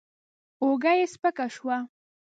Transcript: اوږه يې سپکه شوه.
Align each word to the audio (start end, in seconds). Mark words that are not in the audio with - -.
اوږه 0.61 0.91
يې 0.99 1.05
سپکه 1.13 1.45
شوه. 1.55 1.77